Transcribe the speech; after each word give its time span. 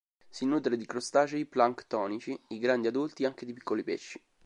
Si 0.27 0.45
nutre 0.47 0.77
di 0.77 0.87
crostacei 0.87 1.45
planctonici, 1.45 2.35
i 2.47 2.57
grandi 2.57 2.87
adulti 2.87 3.23
anche 3.23 3.45
di 3.45 3.53
piccoli 3.53 3.83
pesci. 3.83 4.19